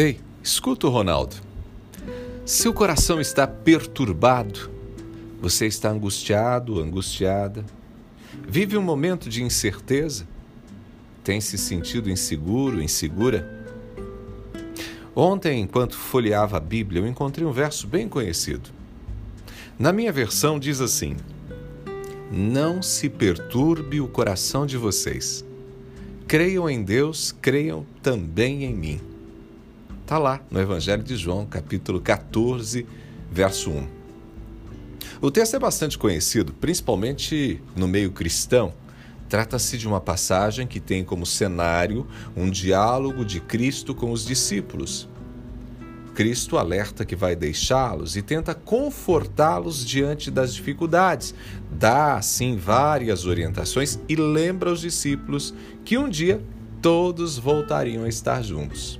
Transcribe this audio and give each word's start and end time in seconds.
Ei, 0.00 0.20
escuta 0.40 0.86
o 0.86 0.90
Ronaldo. 0.90 1.34
Seu 2.46 2.72
coração 2.72 3.20
está 3.20 3.48
perturbado, 3.48 4.70
você 5.42 5.66
está 5.66 5.90
angustiado, 5.90 6.80
angustiada, 6.80 7.64
vive 8.48 8.78
um 8.78 8.80
momento 8.80 9.28
de 9.28 9.42
incerteza, 9.42 10.24
tem 11.24 11.40
se 11.40 11.58
sentido 11.58 12.08
inseguro, 12.08 12.80
insegura. 12.80 13.66
Ontem, 15.16 15.62
enquanto 15.62 15.96
folheava 15.96 16.58
a 16.58 16.60
Bíblia, 16.60 17.02
eu 17.02 17.08
encontrei 17.08 17.44
um 17.44 17.50
verso 17.50 17.88
bem 17.88 18.08
conhecido. 18.08 18.70
Na 19.76 19.92
minha 19.92 20.12
versão 20.12 20.60
diz 20.60 20.80
assim: 20.80 21.16
Não 22.30 22.80
se 22.80 23.08
perturbe 23.08 24.00
o 24.00 24.06
coração 24.06 24.64
de 24.64 24.76
vocês. 24.76 25.44
Creiam 26.28 26.70
em 26.70 26.84
Deus, 26.84 27.32
creiam 27.32 27.84
também 28.00 28.62
em 28.62 28.72
mim. 28.72 29.07
Está 30.08 30.16
lá 30.16 30.40
no 30.50 30.58
Evangelho 30.58 31.02
de 31.02 31.18
João, 31.18 31.44
capítulo 31.44 32.00
14, 32.00 32.86
verso 33.30 33.70
1. 33.70 33.86
O 35.20 35.30
texto 35.30 35.54
é 35.54 35.58
bastante 35.58 35.98
conhecido, 35.98 36.54
principalmente 36.54 37.60
no 37.76 37.86
meio 37.86 38.10
cristão. 38.10 38.72
Trata-se 39.28 39.76
de 39.76 39.86
uma 39.86 40.00
passagem 40.00 40.66
que 40.66 40.80
tem 40.80 41.04
como 41.04 41.26
cenário 41.26 42.06
um 42.34 42.48
diálogo 42.48 43.22
de 43.22 43.38
Cristo 43.38 43.94
com 43.94 44.10
os 44.10 44.24
discípulos. 44.24 45.06
Cristo 46.14 46.56
alerta 46.56 47.04
que 47.04 47.14
vai 47.14 47.36
deixá-los 47.36 48.16
e 48.16 48.22
tenta 48.22 48.54
confortá-los 48.54 49.84
diante 49.84 50.30
das 50.30 50.54
dificuldades. 50.54 51.34
Dá, 51.70 52.16
assim, 52.16 52.56
várias 52.56 53.26
orientações 53.26 53.98
e 54.08 54.16
lembra 54.16 54.70
aos 54.70 54.80
discípulos 54.80 55.52
que 55.84 55.98
um 55.98 56.08
dia 56.08 56.42
todos 56.80 57.36
voltariam 57.36 58.04
a 58.04 58.08
estar 58.08 58.42
juntos. 58.42 58.98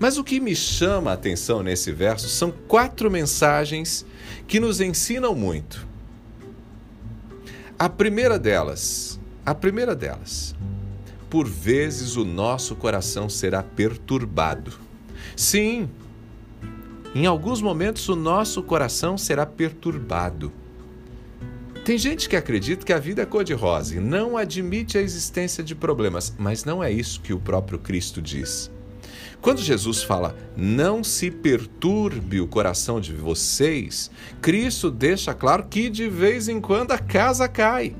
Mas 0.00 0.16
o 0.16 0.24
que 0.24 0.40
me 0.40 0.56
chama 0.56 1.10
a 1.10 1.14
atenção 1.14 1.62
nesse 1.62 1.92
verso 1.92 2.26
são 2.26 2.50
quatro 2.50 3.10
mensagens 3.10 4.06
que 4.48 4.58
nos 4.58 4.80
ensinam 4.80 5.34
muito. 5.34 5.86
A 7.78 7.86
primeira 7.86 8.38
delas, 8.38 9.20
a 9.44 9.54
primeira 9.54 9.94
delas, 9.94 10.54
por 11.28 11.46
vezes 11.46 12.16
o 12.16 12.24
nosso 12.24 12.74
coração 12.74 13.28
será 13.28 13.62
perturbado. 13.62 14.72
Sim, 15.36 15.86
em 17.14 17.26
alguns 17.26 17.60
momentos 17.60 18.08
o 18.08 18.16
nosso 18.16 18.62
coração 18.62 19.18
será 19.18 19.44
perturbado. 19.44 20.50
Tem 21.84 21.98
gente 21.98 22.26
que 22.26 22.36
acredita 22.36 22.86
que 22.86 22.92
a 22.94 22.98
vida 22.98 23.20
é 23.20 23.26
cor-de-rosa 23.26 23.96
e 23.96 24.00
não 24.00 24.38
admite 24.38 24.96
a 24.96 25.02
existência 25.02 25.62
de 25.62 25.74
problemas, 25.74 26.34
mas 26.38 26.64
não 26.64 26.82
é 26.82 26.90
isso 26.90 27.20
que 27.20 27.34
o 27.34 27.38
próprio 27.38 27.78
Cristo 27.78 28.22
diz. 28.22 28.70
Quando 29.40 29.62
Jesus 29.62 30.02
fala, 30.02 30.36
não 30.54 31.02
se 31.02 31.30
perturbe 31.30 32.40
o 32.40 32.46
coração 32.46 33.00
de 33.00 33.14
vocês, 33.14 34.10
Cristo 34.42 34.90
deixa 34.90 35.32
claro 35.32 35.66
que 35.66 35.88
de 35.88 36.08
vez 36.08 36.46
em 36.46 36.60
quando 36.60 36.92
a 36.92 36.98
casa 36.98 37.48
cai. 37.48 37.96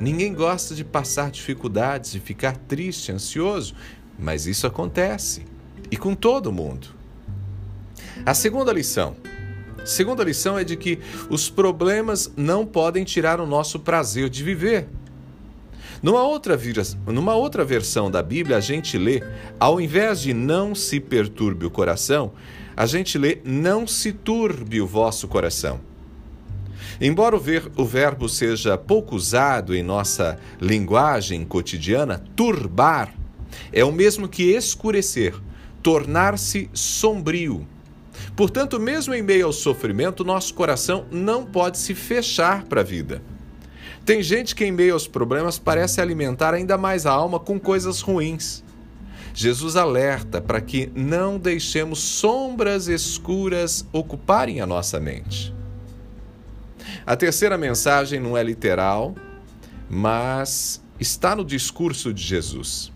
Ninguém 0.00 0.32
gosta 0.32 0.74
de 0.74 0.84
passar 0.84 1.30
dificuldades, 1.30 2.12
de 2.12 2.20
ficar 2.20 2.56
triste, 2.56 3.10
ansioso, 3.10 3.74
mas 4.16 4.46
isso 4.46 4.66
acontece 4.66 5.44
e 5.90 5.96
com 5.96 6.14
todo 6.14 6.52
mundo. 6.52 6.88
A 8.24 8.32
segunda 8.32 8.72
lição. 8.72 9.16
A 9.82 9.86
segunda 9.86 10.22
lição 10.22 10.58
é 10.58 10.64
de 10.64 10.76
que 10.76 11.00
os 11.28 11.50
problemas 11.50 12.32
não 12.36 12.64
podem 12.64 13.04
tirar 13.04 13.40
o 13.40 13.46
nosso 13.46 13.80
prazer 13.80 14.28
de 14.28 14.42
viver. 14.44 14.88
Numa 16.02 16.22
outra, 16.22 16.58
numa 17.06 17.34
outra 17.34 17.64
versão 17.64 18.10
da 18.10 18.22
Bíblia, 18.22 18.56
a 18.56 18.60
gente 18.60 18.98
lê, 18.98 19.22
ao 19.58 19.80
invés 19.80 20.20
de 20.20 20.34
não 20.34 20.74
se 20.74 21.00
perturbe 21.00 21.66
o 21.66 21.70
coração, 21.70 22.32
a 22.76 22.86
gente 22.86 23.16
lê 23.16 23.38
não 23.44 23.86
se 23.86 24.12
turbe 24.12 24.80
o 24.80 24.86
vosso 24.86 25.26
coração. 25.26 25.80
Embora 27.00 27.36
o, 27.36 27.40
ver, 27.40 27.70
o 27.76 27.84
verbo 27.84 28.28
seja 28.28 28.78
pouco 28.78 29.16
usado 29.16 29.74
em 29.74 29.82
nossa 29.82 30.38
linguagem 30.60 31.44
cotidiana, 31.44 32.22
turbar 32.34 33.12
é 33.72 33.84
o 33.84 33.92
mesmo 33.92 34.28
que 34.28 34.44
escurecer, 34.54 35.34
tornar-se 35.82 36.70
sombrio. 36.72 37.66
Portanto, 38.34 38.80
mesmo 38.80 39.14
em 39.14 39.22
meio 39.22 39.46
ao 39.46 39.52
sofrimento, 39.52 40.24
nosso 40.24 40.54
coração 40.54 41.06
não 41.10 41.44
pode 41.44 41.78
se 41.78 41.94
fechar 41.94 42.64
para 42.64 42.80
a 42.80 42.84
vida. 42.84 43.22
Tem 44.06 44.22
gente 44.22 44.54
que, 44.54 44.64
em 44.64 44.70
meio 44.70 44.94
aos 44.94 45.08
problemas, 45.08 45.58
parece 45.58 46.00
alimentar 46.00 46.54
ainda 46.54 46.78
mais 46.78 47.06
a 47.06 47.10
alma 47.10 47.40
com 47.40 47.58
coisas 47.58 48.00
ruins. 48.00 48.62
Jesus 49.34 49.74
alerta 49.74 50.40
para 50.40 50.60
que 50.60 50.88
não 50.94 51.36
deixemos 51.36 51.98
sombras 51.98 52.86
escuras 52.86 53.84
ocuparem 53.92 54.60
a 54.60 54.66
nossa 54.66 55.00
mente. 55.00 55.52
A 57.04 57.16
terceira 57.16 57.58
mensagem 57.58 58.20
não 58.20 58.36
é 58.36 58.44
literal, 58.44 59.12
mas 59.90 60.80
está 61.00 61.34
no 61.34 61.44
discurso 61.44 62.14
de 62.14 62.22
Jesus. 62.22 62.92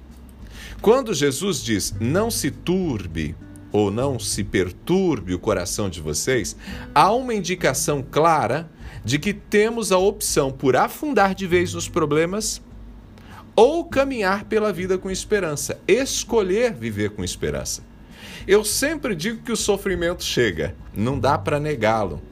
Quando 0.80 1.12
Jesus 1.12 1.60
diz: 1.60 1.92
Não 1.98 2.30
se 2.30 2.52
turbe 2.52 3.34
ou 3.72 3.90
não 3.90 4.18
se 4.18 4.42
perturbe 4.42 5.34
o 5.34 5.38
coração 5.38 5.88
de 5.88 6.00
vocês, 6.00 6.56
há 6.94 7.12
uma 7.12 7.34
indicação 7.34 8.04
clara 8.08 8.68
de 9.04 9.18
que 9.18 9.32
temos 9.32 9.92
a 9.92 9.98
opção 9.98 10.50
por 10.50 10.76
afundar 10.76 11.34
de 11.34 11.46
vez 11.46 11.74
nos 11.74 11.88
problemas 11.88 12.60
ou 13.56 13.84
caminhar 13.84 14.44
pela 14.44 14.72
vida 14.72 14.96
com 14.98 15.10
esperança, 15.10 15.78
escolher 15.86 16.72
viver 16.72 17.10
com 17.10 17.24
esperança. 17.24 17.82
Eu 18.46 18.64
sempre 18.64 19.14
digo 19.14 19.42
que 19.42 19.52
o 19.52 19.56
sofrimento 19.56 20.24
chega, 20.24 20.74
não 20.94 21.18
dá 21.18 21.36
para 21.36 21.60
negá-lo. 21.60 22.22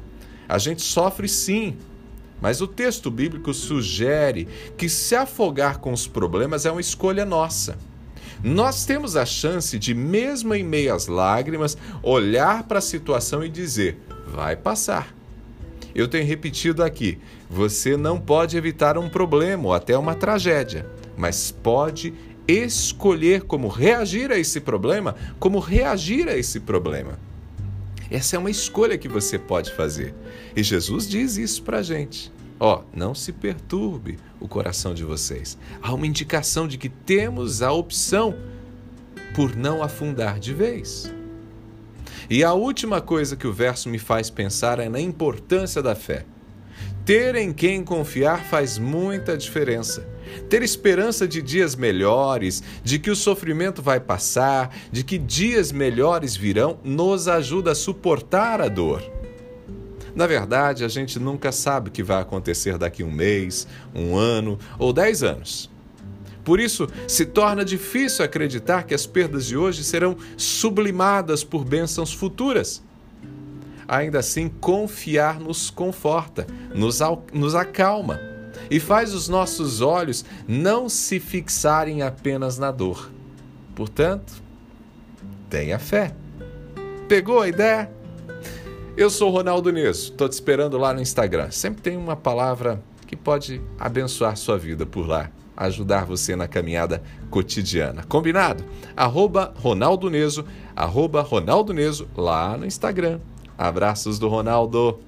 A 0.48 0.58
gente 0.58 0.82
sofre 0.82 1.28
sim, 1.28 1.76
mas 2.40 2.60
o 2.60 2.66
texto 2.66 3.10
bíblico 3.10 3.52
sugere 3.52 4.48
que 4.76 4.88
se 4.88 5.14
afogar 5.14 5.78
com 5.78 5.92
os 5.92 6.06
problemas 6.06 6.64
é 6.64 6.70
uma 6.70 6.80
escolha 6.80 7.24
nossa. 7.24 7.76
Nós 8.42 8.84
temos 8.84 9.16
a 9.16 9.26
chance 9.26 9.78
de, 9.78 9.94
mesmo 9.94 10.54
em 10.54 10.62
meio 10.62 10.94
às 10.94 11.06
lágrimas, 11.06 11.76
olhar 12.02 12.62
para 12.64 12.78
a 12.78 12.82
situação 12.82 13.44
e 13.44 13.48
dizer: 13.48 13.98
vai 14.26 14.56
passar. 14.56 15.14
Eu 15.94 16.06
tenho 16.06 16.26
repetido 16.26 16.84
aqui: 16.84 17.18
você 17.50 17.96
não 17.96 18.20
pode 18.20 18.56
evitar 18.56 18.96
um 18.96 19.08
problema 19.08 19.66
ou 19.66 19.74
até 19.74 19.96
uma 19.98 20.14
tragédia, 20.14 20.86
mas 21.16 21.50
pode 21.50 22.14
escolher 22.46 23.42
como 23.42 23.68
reagir 23.68 24.30
a 24.30 24.38
esse 24.38 24.60
problema, 24.60 25.14
como 25.38 25.58
reagir 25.58 26.28
a 26.28 26.36
esse 26.36 26.60
problema. 26.60 27.18
Essa 28.10 28.36
é 28.36 28.38
uma 28.38 28.50
escolha 28.50 28.96
que 28.96 29.08
você 29.08 29.38
pode 29.38 29.72
fazer. 29.72 30.14
E 30.56 30.62
Jesus 30.62 31.06
diz 31.06 31.36
isso 31.36 31.62
para 31.62 31.78
a 31.78 31.82
gente. 31.82 32.32
Ó, 32.60 32.82
não 32.92 33.14
se 33.14 33.32
perturbe 33.32 34.18
o 34.40 34.48
coração 34.48 34.92
de 34.92 35.04
vocês. 35.04 35.56
Há 35.80 35.94
uma 35.94 36.06
indicação 36.06 36.66
de 36.66 36.76
que 36.76 36.88
temos 36.88 37.62
a 37.62 37.72
opção 37.72 38.34
por 39.34 39.54
não 39.54 39.82
afundar 39.82 40.40
de 40.40 40.52
vez. 40.52 41.12
E 42.28 42.42
a 42.42 42.52
última 42.52 43.00
coisa 43.00 43.36
que 43.36 43.46
o 43.46 43.52
verso 43.52 43.88
me 43.88 43.98
faz 43.98 44.28
pensar 44.28 44.80
é 44.80 44.88
na 44.88 45.00
importância 45.00 45.80
da 45.80 45.94
fé. 45.94 46.26
Ter 47.04 47.36
em 47.36 47.54
quem 47.54 47.82
confiar 47.82 48.44
faz 48.44 48.76
muita 48.76 49.36
diferença. 49.38 50.06
Ter 50.50 50.62
esperança 50.62 51.26
de 51.26 51.40
dias 51.40 51.74
melhores, 51.74 52.62
de 52.84 52.98
que 52.98 53.10
o 53.10 53.16
sofrimento 53.16 53.80
vai 53.80 53.98
passar, 53.98 54.76
de 54.92 55.02
que 55.02 55.16
dias 55.16 55.72
melhores 55.72 56.36
virão, 56.36 56.78
nos 56.84 57.28
ajuda 57.28 57.70
a 57.70 57.74
suportar 57.74 58.60
a 58.60 58.68
dor. 58.68 59.17
Na 60.18 60.26
verdade, 60.26 60.84
a 60.84 60.88
gente 60.88 61.16
nunca 61.16 61.52
sabe 61.52 61.90
o 61.90 61.92
que 61.92 62.02
vai 62.02 62.20
acontecer 62.20 62.76
daqui 62.76 63.04
um 63.04 63.10
mês, 63.12 63.68
um 63.94 64.16
ano 64.16 64.58
ou 64.76 64.92
dez 64.92 65.22
anos. 65.22 65.70
Por 66.44 66.58
isso, 66.58 66.88
se 67.06 67.24
torna 67.24 67.64
difícil 67.64 68.24
acreditar 68.24 68.82
que 68.82 68.92
as 68.92 69.06
perdas 69.06 69.46
de 69.46 69.56
hoje 69.56 69.84
serão 69.84 70.16
sublimadas 70.36 71.44
por 71.44 71.64
bênçãos 71.64 72.12
futuras. 72.12 72.82
Ainda 73.86 74.18
assim, 74.18 74.48
confiar 74.48 75.38
nos 75.38 75.70
conforta, 75.70 76.48
nos, 76.74 76.98
nos 77.32 77.54
acalma 77.54 78.18
e 78.68 78.80
faz 78.80 79.14
os 79.14 79.28
nossos 79.28 79.80
olhos 79.80 80.24
não 80.48 80.88
se 80.88 81.20
fixarem 81.20 82.02
apenas 82.02 82.58
na 82.58 82.72
dor. 82.72 83.08
Portanto, 83.72 84.42
tenha 85.48 85.78
fé. 85.78 86.12
Pegou 87.06 87.40
a 87.40 87.48
ideia? 87.48 87.97
Eu 88.98 89.08
sou 89.08 89.30
Ronaldo 89.30 89.70
Neso, 89.70 90.10
estou 90.10 90.28
te 90.28 90.32
esperando 90.32 90.76
lá 90.76 90.92
no 90.92 91.00
Instagram. 91.00 91.52
Sempre 91.52 91.80
tem 91.80 91.96
uma 91.96 92.16
palavra 92.16 92.82
que 93.06 93.14
pode 93.14 93.62
abençoar 93.78 94.36
sua 94.36 94.58
vida 94.58 94.84
por 94.84 95.06
lá, 95.06 95.30
ajudar 95.56 96.04
você 96.04 96.34
na 96.34 96.48
caminhada 96.48 97.00
cotidiana. 97.30 98.02
Combinado? 98.08 98.64
Arroba 98.96 99.54
Ronaldo 99.56 100.10
Neso, 100.10 100.44
arroba 100.74 101.22
Ronaldo 101.22 101.72
Neso 101.72 102.08
lá 102.16 102.56
no 102.56 102.66
Instagram. 102.66 103.20
Abraços 103.56 104.18
do 104.18 104.26
Ronaldo. 104.26 104.98